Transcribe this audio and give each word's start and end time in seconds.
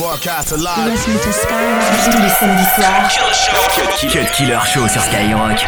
Broadcast 0.00 0.52
live. 0.52 0.90
Listen 0.90 1.12
to 1.12 1.30
Skyrock 1.30 1.82
tous 2.06 2.22
les 2.22 2.30
samedis 2.30 2.64
soirs. 2.74 3.10
Cut 4.10 4.32
Killer 4.32 4.58
Show 4.64 4.88
sur 4.88 5.02
Skyrock. 5.02 5.66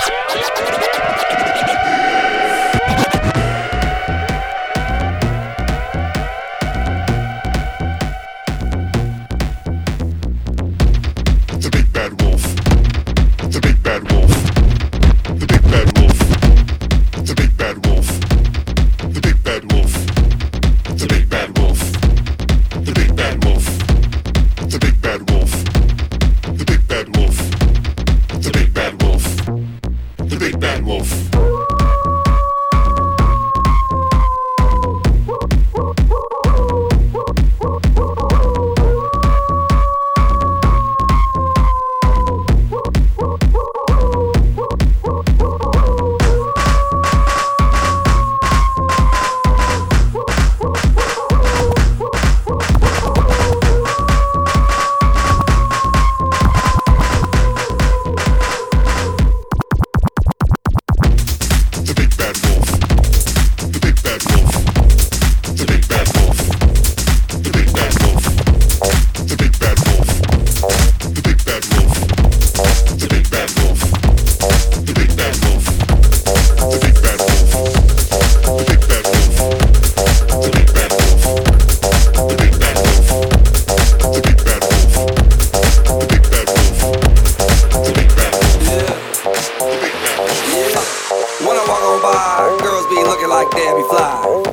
Walk 91.73 91.89
on 91.89 92.03
by, 92.05 92.59
girls 92.61 92.85
be 92.93 93.01
looking 93.01 93.31
like 93.31 93.49
Debbie 93.51 93.89
Fly. 93.89 94.45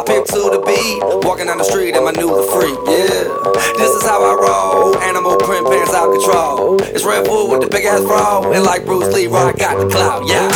I 0.00 0.02
pimp 0.02 0.24
to 0.32 0.48
the 0.48 0.64
beat, 0.64 0.96
walking 1.20 1.44
down 1.44 1.58
the 1.58 1.64
street 1.64 1.94
and 1.94 2.06
my 2.06 2.12
new 2.12 2.32
the 2.32 2.42
freak, 2.56 2.72
yeah. 2.88 3.28
This 3.76 3.92
is 3.92 4.00
how 4.00 4.24
I 4.24 4.32
roll, 4.32 4.96
animal 5.04 5.36
print 5.36 5.66
pants 5.66 5.92
out 5.92 6.10
control. 6.10 6.80
It's 6.80 7.04
Redfoo 7.04 7.50
with 7.50 7.60
the 7.60 7.68
big 7.68 7.84
ass 7.84 8.00
bra, 8.00 8.50
and 8.50 8.64
like 8.64 8.86
Bruce 8.86 9.12
Lee, 9.12 9.26
I 9.26 9.52
got 9.52 9.76
the 9.76 9.90
clout, 9.92 10.24
yeah. 10.26 10.48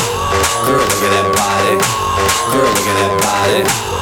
Girl, 0.64 0.80
look 0.80 1.04
at 1.04 1.12
that 1.12 1.28
body. 1.36 1.76
Girl, 2.56 2.64
look 2.72 2.88
at 2.88 2.96
that 3.04 3.74
body. 3.76 3.87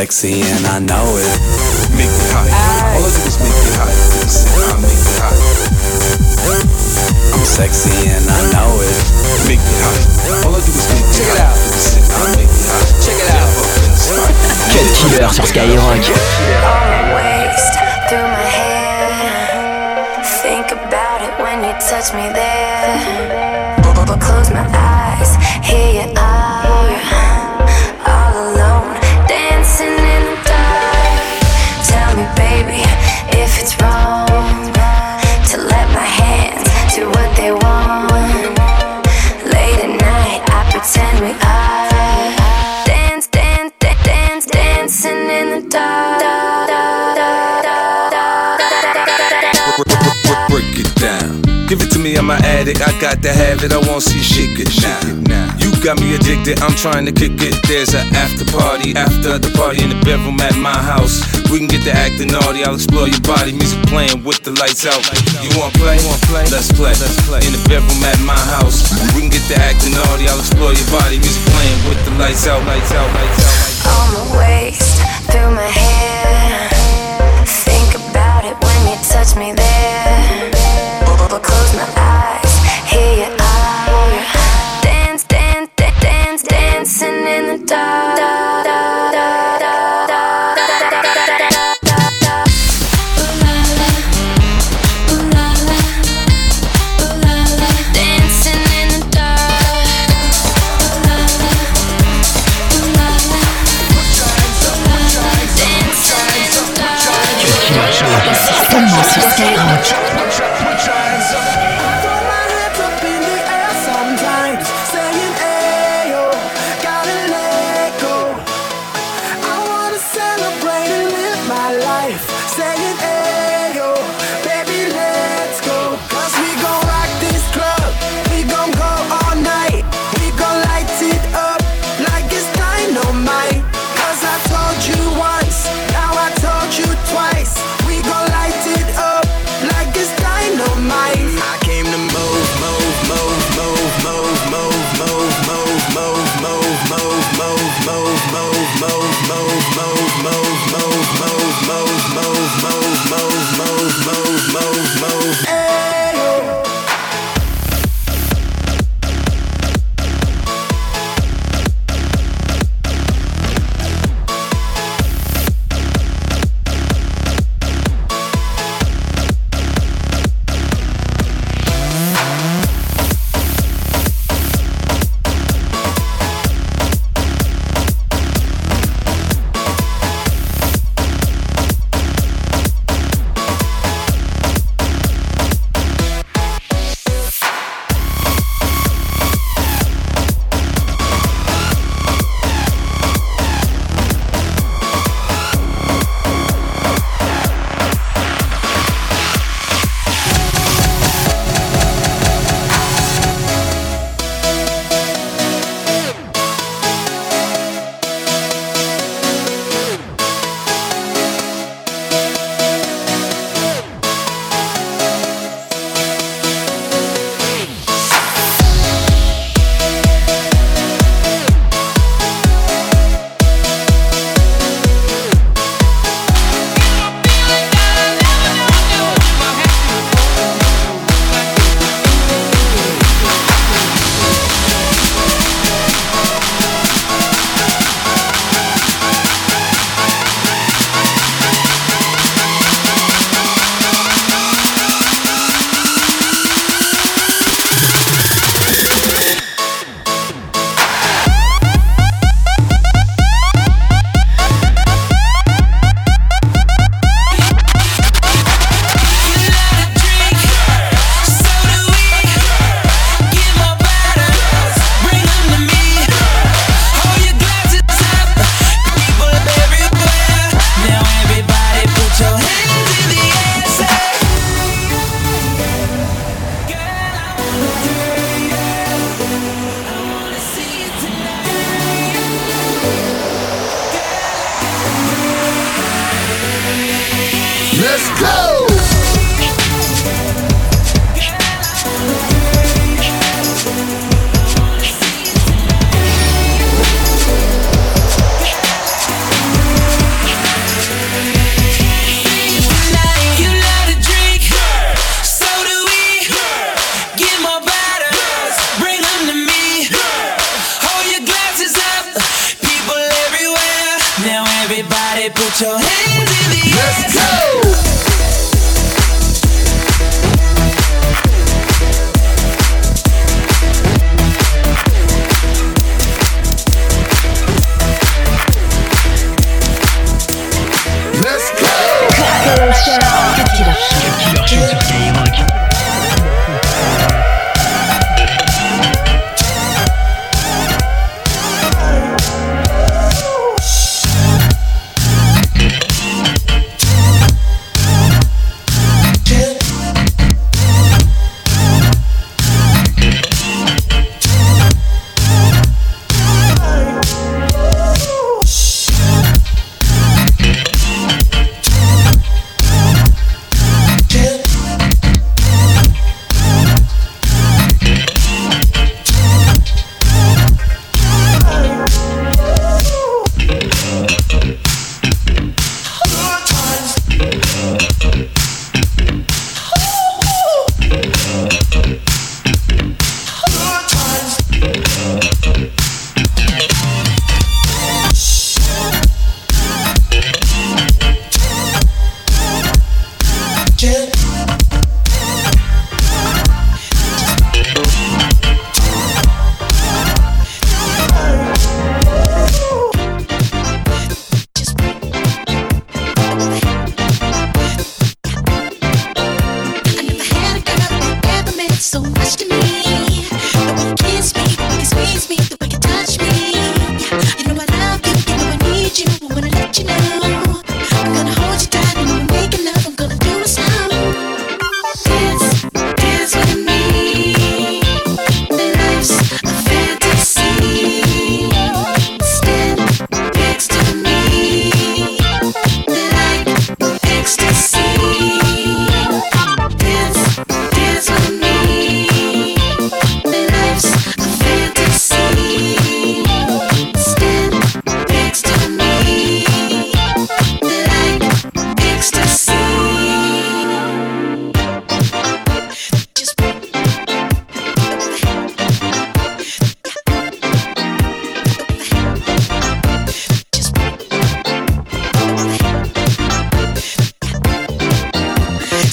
sexy 0.00 0.40
and 0.40 0.64
I 0.64 0.78
know 0.80 1.08
it. 1.20 1.28
Make 1.92 2.08
it 2.08 2.32
hot. 2.32 2.48
All 2.96 3.04
I 3.04 3.10
do 3.12 3.20
is 3.20 3.36
make 3.36 3.52
it 3.52 3.76
hot. 3.76 3.92
I 3.92 4.80
make 4.80 4.96
it 4.96 5.20
hot. 5.20 5.36
I'm 7.36 7.44
sexy 7.44 8.08
and 8.08 8.24
I 8.24 8.40
know 8.48 8.80
it. 8.80 8.96
Make 9.44 9.60
it 9.60 9.80
hot. 9.84 10.00
All 10.48 10.56
I 10.56 10.60
do 10.64 10.72
is 10.72 10.88
make 10.88 11.04
it 11.04 11.20
Check 11.20 11.28
it 11.28 11.36
hot. 11.36 11.52
out. 11.52 12.16
I 12.16 12.32
make 12.32 12.48
it 12.48 12.64
hot. 12.72 12.88
Check 13.04 13.20
it 13.20 13.28
out. 13.28 13.52
Cut 14.72 14.88
Killer 14.96 15.28
sur 15.28 15.44
Skyrock. 15.44 16.00
waist 17.12 17.72
through 18.08 18.24
my 18.24 18.48
hair. 18.56 20.24
Think 20.40 20.72
about 20.80 21.20
it 21.28 21.34
when 21.44 21.60
you 21.60 21.76
touch 21.76 22.08
me 22.16 22.24
there. 22.32 23.20
Close 24.20 24.50
my 24.50 24.66
eyes, 24.74 25.36
here 25.64 26.02
you 26.02 26.06
are, 26.18 26.29
addict. 52.60 52.84
I 52.84 52.92
got 53.00 53.22
to 53.24 53.32
have 53.32 53.64
it. 53.64 53.72
I 53.72 53.80
won't 53.88 54.04
see 54.04 54.20
shit 54.20 54.52
get 54.56 54.68
now. 55.24 55.48
You 55.56 55.72
got 55.80 55.96
me 56.00 56.14
addicted. 56.14 56.60
I'm 56.60 56.76
trying 56.76 57.06
to 57.08 57.12
kick 57.12 57.40
it. 57.40 57.56
There's 57.64 57.94
an 57.96 58.04
after 58.12 58.44
party 58.52 58.92
after 58.94 59.40
the 59.40 59.48
party 59.56 59.82
in 59.82 59.90
the 59.90 60.00
bedroom 60.04 60.40
at 60.40 60.56
my 60.60 60.76
house. 60.76 61.24
We 61.48 61.58
can 61.58 61.68
get 61.68 61.82
to 61.88 61.92
acting 61.92 62.28
naughty. 62.28 62.64
I'll 62.64 62.76
explore 62.76 63.08
your 63.08 63.24
body. 63.24 63.52
Music 63.56 63.80
playing 63.88 64.22
with 64.24 64.44
the 64.44 64.52
lights 64.60 64.84
out. 64.84 65.00
You 65.40 65.50
want 65.56 65.72
play? 65.80 65.96
Let's 66.52 66.68
play. 66.76 66.92
Let's 67.00 67.16
play 67.24 67.40
in 67.40 67.52
the 67.56 67.64
bedroom 67.64 68.04
at 68.04 68.20
my 68.28 68.38
house. 68.60 68.92
We 69.16 69.24
can 69.24 69.32
get 69.32 69.44
to 69.48 69.56
acting 69.56 69.96
naughty. 69.96 70.28
I'll 70.28 70.38
explore 70.38 70.76
your 70.76 70.90
body. 70.92 71.16
Music 71.16 71.42
playing 71.56 71.80
with 71.88 72.00
the 72.04 72.12
lights 72.20 72.44
out. 72.46 72.60
Lights 72.68 72.92
out. 72.92 73.08
Lights 73.16 73.40
out. 73.40 73.88
On 73.88 74.06
my 74.12 74.24
waist, 74.36 75.00
through 75.32 75.50
my 75.56 75.64
hair. 75.64 76.68
Think 77.64 77.96
about 77.96 78.44
it 78.44 78.56
when 78.60 78.80
you 78.92 78.96
touch 79.08 79.32
me 79.36 79.56
there. 79.56 80.52
Close 81.30 81.72
my 81.76 81.86
eyes, 81.96 82.49
hear 82.90 83.28
you 83.28 83.39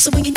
So 0.08 0.12
when 0.16 0.24
you 0.24 0.37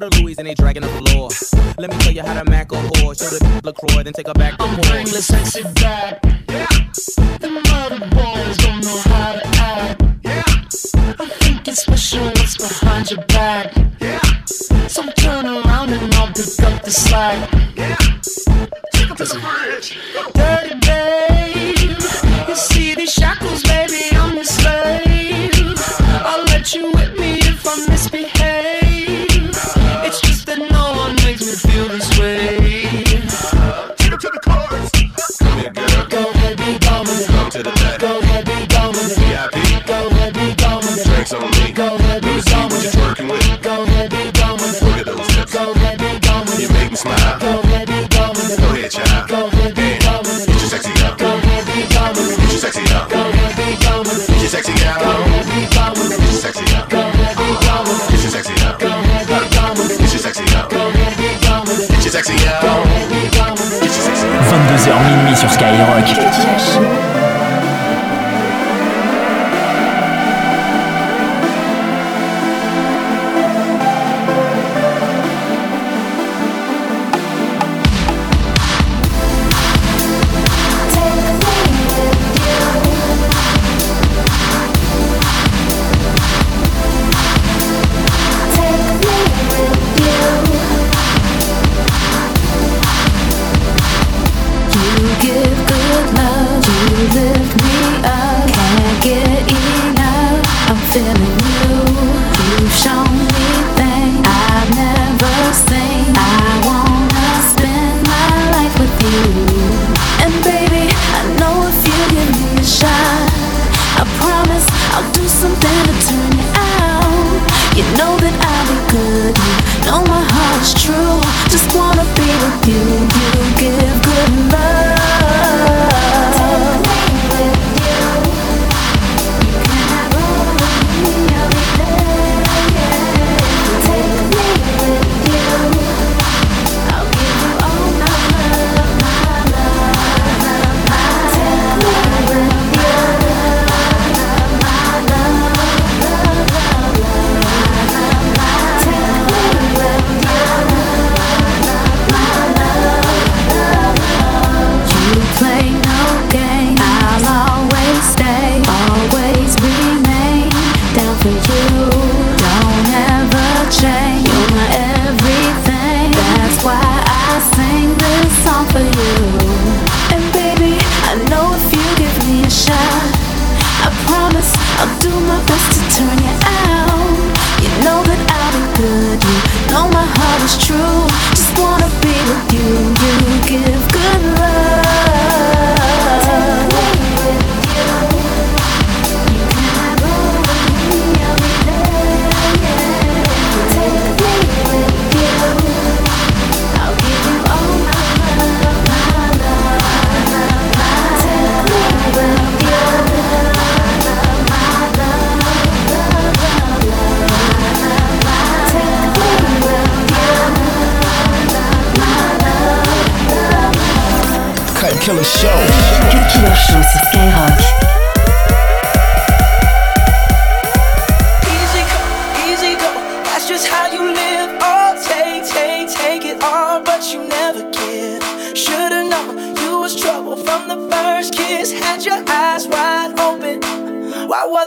with 0.00 0.14
a 0.14 0.20
Louis 0.20 0.34
and 0.38 0.46
they 0.46 0.54
dragging 0.54 0.82
the 0.82 0.88
floor. 0.88 1.30
Let 1.78 1.90
me 1.90 1.96
tell 1.98 2.12
you 2.12 2.22
how 2.22 2.34
to 2.34 2.50
mac 2.50 2.70
a 2.72 2.74
whore. 2.74 3.18
Show 3.18 3.30
the 3.30 3.60
LaCroix, 3.64 4.02
then 4.02 4.12
take 4.12 4.26
her 4.26 4.34
back 4.34 4.54
I'm 4.60 4.78
brainless 4.82 5.30
and 5.30 5.46
sexy 5.46 5.62
back. 5.80 6.22
Yeah. 6.48 6.66
Other 7.86 8.00
boys 8.10 8.56
don't 8.58 8.84
know 8.84 8.98
how 9.10 9.32
to 9.32 9.46
act. 9.46 10.02
Yeah. 10.22 10.42
I 11.18 11.26
think 11.40 11.68
it's 11.68 11.82
special 11.82 12.24
what's 12.24 12.56
behind 12.56 13.10
your 13.10 13.24
back. 13.26 13.74
Yeah. 14.00 14.20
So 14.44 15.02
turn 15.12 15.46
around 15.46 15.90
and 15.92 16.14
I'll 16.14 16.26
pick 16.28 16.62
up 16.62 16.82
the 16.82 16.90
slack. 16.90 17.50
Yeah. 17.74 17.96
Take 18.92 19.10
up 19.10 19.16
the 19.16 19.40
bridge. 19.40 19.98
Dirty 20.34 20.74
babe. 20.86 22.48
You 22.48 22.54
see 22.54 22.94
these 22.94 23.12
shackles 23.12 23.65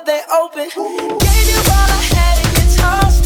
they 0.10 0.22
open. 0.42 0.64
Gave 0.64 1.50
you 1.52 1.60
all 1.70 1.88
I 1.88 2.02
had 2.10 2.38
and 2.44 2.58
it's 2.58 2.82
all. 2.82 3.19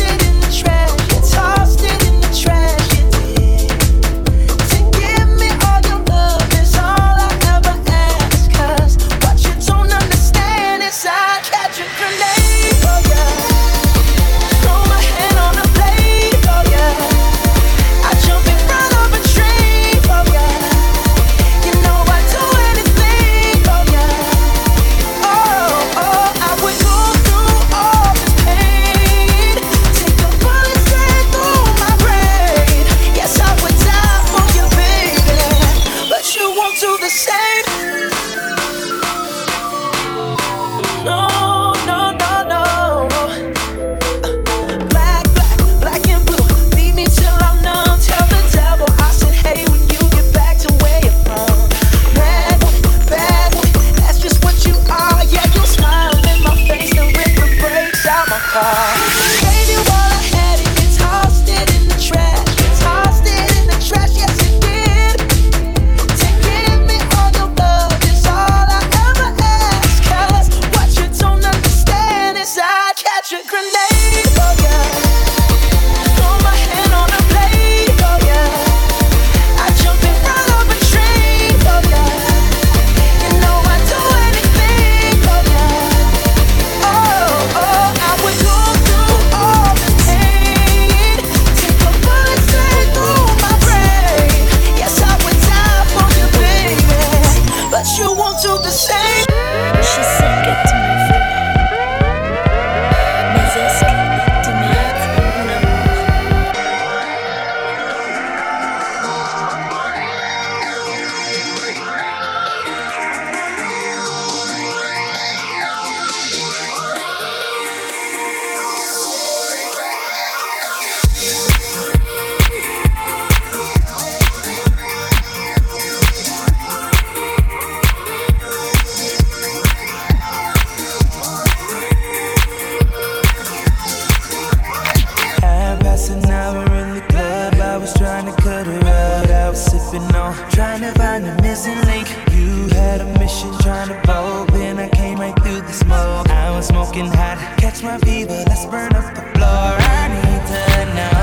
Trying 140.50 140.82
to 140.82 140.92
find 140.94 141.24
the 141.24 141.40
missing 141.42 141.80
link. 141.86 142.08
You 142.32 142.68
had 142.70 143.02
a 143.02 143.20
mission 143.20 143.56
trying 143.60 143.90
to 143.90 144.02
vote, 144.08 144.48
then 144.52 144.80
I 144.80 144.90
came 144.90 145.20
right 145.20 145.36
through 145.44 145.62
the 145.62 145.74
smoke. 145.74 146.30
I 146.30 146.50
was 146.52 146.68
smoking 146.68 147.06
hot, 147.06 147.38
catch 147.60 147.84
my 147.84 148.00
fever, 148.00 148.44
let's 148.48 148.66
burn 148.66 148.96
up 148.96 149.14
the 149.14 149.22
floor. 149.22 149.78
I 149.80 150.08
need 150.08 150.48
to 150.48 150.96
know. 150.96 151.23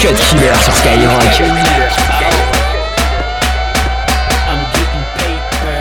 Cut 0.00 0.16
Killer 0.16 0.54
sur 0.64 0.72
Skyrock. 0.72 1.20
I'm 4.48 4.64
getting 4.72 5.04
paper. 5.20 5.76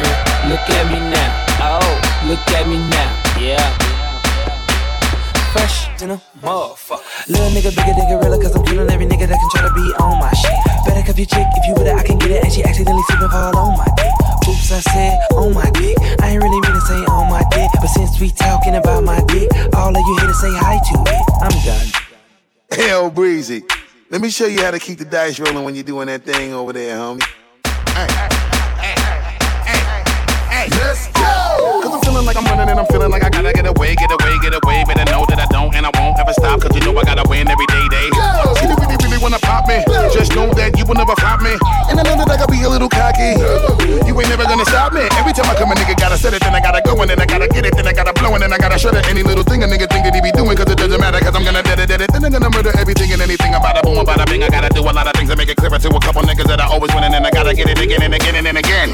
Look 0.49 0.67
at 0.75 0.91
me 0.91 0.99
now. 1.07 1.31
Oh, 1.63 1.87
look 2.27 2.43
at 2.51 2.67
me 2.67 2.83
now. 2.91 3.15
Yeah. 3.39 3.63
Fresh 5.53 5.87
in 6.03 6.11
a 6.11 6.21
motherfucker. 6.43 6.99
Little 7.29 7.47
nigga, 7.51 7.71
bigger 7.71 7.95
than 7.95 8.09
gorilla, 8.11 8.37
cause 8.43 8.53
I'm 8.57 8.65
killing 8.65 8.91
every 8.91 9.05
nigga 9.05 9.25
that 9.25 9.39
can 9.39 9.49
try 9.51 9.61
to 9.65 9.73
be 9.73 9.87
on 10.03 10.19
my 10.19 10.33
shit. 10.33 10.51
Better 10.85 11.01
cuff 11.07 11.17
your 11.17 11.25
chick 11.25 11.47
if 11.55 11.67
you 11.69 11.73
with 11.75 11.87
it, 11.87 11.95
I 11.95 12.03
can 12.03 12.17
get 12.19 12.31
it. 12.31 12.43
And 12.43 12.51
she 12.51 12.61
accidentally 12.61 13.03
slipping 13.07 13.29
fall 13.29 13.55
on 13.55 13.77
my 13.77 13.87
dick. 13.95 14.11
Oops, 14.49 14.71
I 14.73 14.81
said 14.81 15.17
on 15.31 15.53
my 15.53 15.71
dick. 15.79 15.95
I 16.19 16.31
ain't 16.31 16.43
really 16.43 16.59
mean 16.59 16.75
to 16.75 16.81
say 16.81 16.99
on 17.07 17.31
my 17.31 17.43
dick, 17.51 17.71
but 17.79 17.87
since 17.87 18.19
we 18.19 18.31
talking 18.31 18.75
about 18.75 19.05
my 19.05 19.23
dick, 19.31 19.47
all 19.79 19.95
of 19.95 20.03
you 20.05 20.17
here 20.19 20.27
to 20.27 20.33
say 20.33 20.51
hi 20.51 20.75
to 20.75 20.95
it. 21.07 21.23
I'm 21.39 21.55
done. 21.63 21.87
Hell 22.75 23.09
breezy 23.09 23.63
show 24.31 24.47
you 24.47 24.63
how 24.63 24.71
to 24.71 24.79
keep 24.79 24.97
the 24.97 25.05
dice 25.05 25.39
rolling 25.39 25.63
when 25.63 25.75
you're 25.75 25.83
doing 25.83 26.07
that 26.07 26.23
thing 26.23 26.51
over 26.51 26.73
there, 26.73 26.97
homie. 26.97 27.21
Hey, 27.93 28.07
hey, 28.79 28.95
hey, 29.65 29.83
hey, 30.49 30.67
let's 30.81 31.07
go! 31.13 31.78
Cause 31.89 31.97
I'm 31.97 32.05
feeling 32.05 32.25
like 32.29 32.37
I'm 32.37 32.45
running 32.45 32.69
and 32.69 32.77
I'm 32.77 32.85
feeling 32.85 33.09
like 33.09 33.25
I 33.25 33.33
gotta 33.33 33.49
get 33.49 33.65
away, 33.65 33.97
get 33.97 34.13
away, 34.13 34.37
get 34.45 34.53
away. 34.53 34.85
I 34.85 35.09
know 35.09 35.25
that 35.25 35.41
I 35.41 35.49
don't 35.49 35.73
and 35.73 35.89
I 35.89 35.91
won't 35.97 36.21
ever 36.21 36.29
stop. 36.37 36.61
Cause 36.61 36.69
you 36.77 36.85
know 36.85 36.93
I 36.93 37.01
gotta 37.01 37.25
win 37.25 37.49
every 37.49 37.65
day, 37.65 37.81
day. 37.89 38.05
You 38.61 38.77
really, 38.77 38.93
really 39.01 39.17
wanna 39.17 39.41
pop 39.41 39.65
me. 39.65 39.81
Just 40.13 40.37
know 40.37 40.53
that 40.53 40.77
you 40.77 40.85
will 40.85 40.93
never 40.93 41.17
flop 41.17 41.41
me. 41.41 41.57
And 41.89 41.97
I 41.97 42.05
know 42.05 42.13
that 42.13 42.29
I 42.29 42.37
gotta 42.37 42.53
be 42.53 42.61
a 42.61 42.69
little 42.69 42.93
cocky. 42.93 43.41
You 44.05 44.13
ain't 44.13 44.29
never 44.29 44.45
gonna 44.45 44.69
stop 44.69 44.93
me. 44.93 45.09
Every 45.17 45.33
time 45.33 45.49
I 45.49 45.57
come, 45.57 45.73
a 45.73 45.75
nigga 45.81 45.97
gotta 45.97 46.13
set 46.13 46.37
it, 46.37 46.45
then 46.45 46.53
I 46.53 46.61
gotta 46.61 46.85
go, 46.85 46.93
and 47.01 47.09
then 47.09 47.17
I 47.17 47.25
gotta 47.25 47.49
get 47.49 47.65
it, 47.65 47.73
then 47.73 47.89
I 47.89 47.93
gotta 47.97 48.13
blow, 48.13 48.37
and 48.37 48.45
then 48.45 48.53
I 48.53 48.61
gotta 48.61 48.77
shut 48.77 48.93
it. 48.93 49.09
Any 49.09 49.25
little 49.25 49.41
thing 49.41 49.65
a 49.65 49.67
nigga 49.67 49.89
think 49.89 50.05
that 50.05 50.13
he 50.13 50.21
be 50.21 50.29
doing, 50.29 50.53
cause 50.53 50.69
it 50.69 50.77
doesn't 50.77 51.01
matter, 51.01 51.17
cause 51.25 51.33
I'm 51.33 51.41
gonna 51.41 51.65
dead 51.65 51.81
it, 51.81 51.89
dead 51.89 52.05
it. 52.05 52.13
Then 52.13 52.21
I'm 52.21 52.29
gonna 52.29 52.53
murder 52.53 52.69
everything 52.77 53.09
and 53.17 53.21
anything 53.25 53.57
about 53.57 53.73
a 53.73 53.81
boom, 53.81 53.97
about 53.97 54.21
a 54.21 54.29
bing. 54.29 54.45
I 54.45 54.53
gotta 54.53 54.69
do 54.69 54.85
a 54.85 54.93
lot 54.93 55.09
of 55.09 55.17
things 55.17 55.33
to 55.33 55.35
make 55.35 55.49
it 55.49 55.57
clearer 55.57 55.81
to 55.81 55.89
a 55.89 55.99
couple 56.05 56.21
niggas 56.21 56.45
that 56.53 56.61
I 56.61 56.69
always 56.69 56.93
win, 56.93 57.01
and 57.01 57.17
I 57.17 57.33
gotta 57.33 57.57
get 57.57 57.65
it 57.65 57.81
again 57.81 58.05
and 58.05 58.13
again 58.13 58.45
and 58.45 58.57
again. 58.61 58.93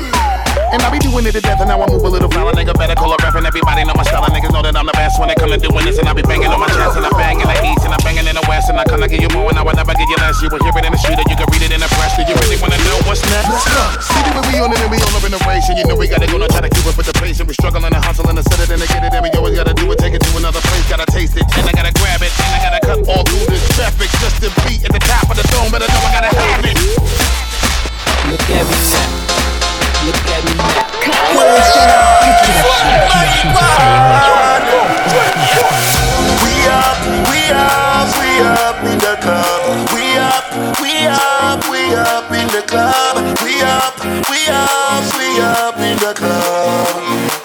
And 0.71 0.81
I 0.81 0.89
be 0.91 0.99
doing 0.99 1.27
it 1.27 1.33
to 1.33 1.41
death, 1.41 1.59
and 1.59 1.67
now 1.67 1.83
I 1.83 1.91
move 1.91 2.03
a 2.03 2.07
little 2.07 2.31
flower. 2.31 2.55
Nigga 2.55 2.73
better 2.85 3.01
call 3.01 3.09
a 3.09 3.17
ref, 3.25 3.33
and 3.33 3.45
everybody 3.49 3.81
know 3.83 3.97
my 3.97 4.05
style. 4.05 4.21
And 4.21 4.33
niggas 4.33 4.53
know 4.53 4.61
that 4.61 4.77
I'm 4.77 4.85
the 4.85 4.93
best 4.93 5.17
when 5.17 5.33
it 5.33 5.37
come 5.41 5.49
to 5.49 5.57
doing 5.57 5.85
this. 5.85 5.97
And 5.97 6.05
I 6.05 6.13
be 6.13 6.21
banging 6.21 6.53
on 6.53 6.61
my 6.61 6.69
chest, 6.69 6.93
and 6.97 7.05
I 7.05 7.09
bang 7.17 7.41
in 7.41 7.47
the 7.49 7.57
east, 7.65 7.81
and 7.81 7.93
I 7.93 7.97
banging 8.05 8.29
in 8.29 8.37
the 8.37 8.45
west. 8.45 8.69
And 8.69 8.77
I 8.77 8.85
kinda 8.85 9.09
give 9.09 9.25
you 9.25 9.31
more, 9.33 9.49
and 9.49 9.57
I 9.57 9.65
would 9.65 9.75
never 9.75 9.93
give 9.97 10.05
you 10.05 10.17
less. 10.21 10.37
You 10.41 10.53
will 10.53 10.61
hear 10.61 10.75
it 10.77 10.85
in 10.85 10.93
the 10.93 11.01
street, 11.01 11.17
or 11.17 11.25
you 11.25 11.33
can 11.33 11.49
read 11.49 11.65
it 11.65 11.73
in 11.73 11.81
the 11.81 11.89
press. 11.97 12.13
Do 12.13 12.21
you 12.21 12.37
really 12.37 12.57
wanna 12.61 12.77
know 12.85 13.01
what's 13.09 13.25
next? 13.25 13.49
Let's 13.49 13.65
go. 13.65 13.83
See 14.05 14.21
the 14.21 14.31
way 14.37 14.45
we 14.45 14.55
on 14.61 14.69
it, 14.69 14.79
and 14.85 14.91
we 14.93 15.01
all 15.01 15.17
up 15.17 15.25
in 15.25 15.33
the 15.33 15.41
race. 15.49 15.65
And 15.69 15.77
you 15.81 15.85
know 15.89 15.97
we 15.97 16.05
gotta 16.05 16.29
go, 16.29 16.37
now 16.37 16.45
try 16.53 16.61
to 16.61 16.69
keep 16.69 16.85
up 16.85 16.93
with 16.93 17.09
the 17.09 17.17
pace. 17.17 17.41
And 17.41 17.49
we 17.49 17.57
struggling 17.57 17.89
and 17.89 18.05
hustling 18.05 18.37
and 18.37 18.45
set 18.45 18.61
it 18.61 18.69
and 18.69 18.81
to 18.81 18.87
get 18.87 19.01
it. 19.01 19.13
And 19.17 19.23
we 19.25 19.33
always 19.33 19.57
gotta 19.57 19.73
do 19.73 19.89
it, 19.89 19.97
take 19.97 20.13
it 20.13 20.21
to 20.21 20.31
another 20.37 20.61
place. 20.61 20.85
Gotta 20.85 21.09
taste 21.09 21.35
it, 21.41 21.45
and 21.57 21.65
I 21.65 21.73
gotta 21.73 21.93
grab 21.97 22.21
it, 22.21 22.29
and 22.29 22.51
I 22.53 22.59
gotta 22.69 22.81
cut 22.85 22.99
all 23.09 23.25
through 23.25 23.49
this 23.49 23.65
traffic 23.73 24.09
just 24.21 24.37
to 24.45 24.49
be 24.61 24.77
at 24.85 24.93
the 24.93 25.01
top 25.01 25.25
of 25.25 25.35
the 25.41 25.45
dome. 25.49 25.73
Better 25.73 25.89
know 25.89 26.01
I 26.05 26.11
gotta 26.13 26.31
have 26.37 26.61
it. 26.61 26.77
Look 28.29 28.45
at 28.45 28.65
me 28.69 28.77
now. 28.93 29.09
Look 30.05 30.21
at 30.29 30.41
me 30.45 30.53
now. 30.53 30.85
We 31.05 32.04
up, 40.17 40.79
we 40.81 41.07
up, 41.07 41.63
we 41.69 41.93
up 41.95 42.31
in 42.31 42.47
the 42.47 42.63
club. 42.67 43.15
We 43.43 43.61
up, 43.61 43.95
we 44.29 44.41
up, 44.49 45.03
we 45.17 45.39
up 45.41 45.77
in 45.79 45.97
the 45.99 46.13
club. 46.15 47.44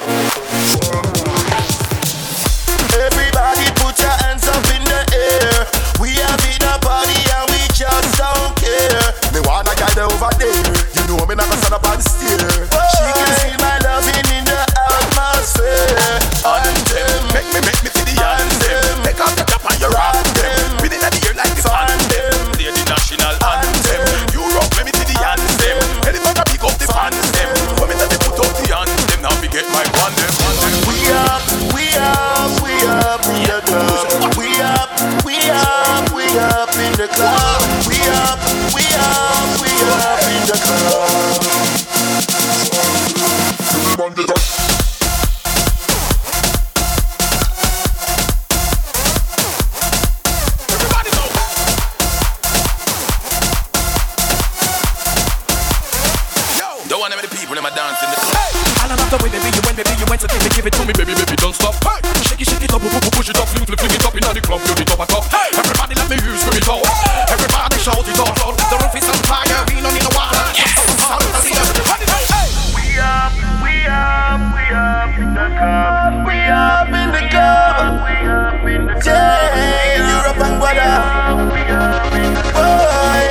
Push 62.90 63.30
it 63.30 63.38
up, 63.38 63.46
fling, 63.48 63.66
fling, 63.66 63.78
fling 63.78 63.94
it 63.94 64.04
up 64.04 64.14
in 64.16 64.24
the 64.24 64.40
club, 64.40 64.60
do 64.64 64.72
it 64.72 64.90
up 64.90 65.06
top. 65.06 65.24
Hey! 65.30 65.52
Everybody 65.54 65.94
let 65.94 66.08
me 66.10 66.16
use, 66.26 66.40
scream 66.40 66.58
it 66.58 66.66
out. 66.66 66.82
Hey! 66.82 67.36
Everybody 67.36 67.76
shout 67.78 68.02
it 68.02 68.18
out. 68.18 68.34
Lord. 68.42 68.56
The 68.58 68.76
roof 68.80 68.96
is 68.96 69.06
on 69.06 69.20
fire, 69.28 69.62
we 69.68 69.78
don't 69.78 69.92
need 69.94 70.02
no 70.02 70.10
water. 70.16 70.40
Yes! 70.58 70.80
We 72.74 72.98
up, 72.98 73.30
we 73.62 73.86
up, 73.86 74.40
we 74.56 74.64
up 74.74 75.14
in 75.20 75.36
the 75.36 75.46
club. 75.54 76.26
We 76.26 76.34
up 76.50 76.88
in 76.90 77.12
the 77.12 77.22
club. 77.30 78.02
We 78.02 78.26
up 78.26 78.64
in 78.66 78.82
the 78.88 78.96
club. 78.98 79.52
Yeah, 79.54 80.10
Europe 80.10 80.40
and 80.40 80.56
Guada. 80.58 80.90
Boy. 82.56 83.22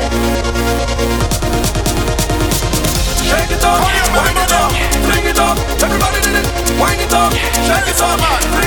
Shake 3.27 3.51
it 3.51 3.63
up, 3.65 3.81
wind 4.15 4.37
it 4.39 4.53
up, 4.53 4.71
fling 5.03 5.25
it 5.27 5.39
up. 5.41 5.57
Everybody 5.81 6.21
did 6.21 6.37
it, 6.39 6.47
wind 6.79 7.01
it 7.01 7.11
up, 7.11 7.33
shake 7.33 7.89
it 7.89 7.99
up, 7.99 8.21
man. 8.21 8.58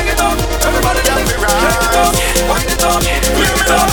We're 2.94 3.74
up. 3.74 3.91